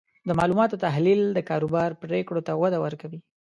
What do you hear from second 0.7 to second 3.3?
تحلیل د کاروبار پریکړو ته وده ورکوي.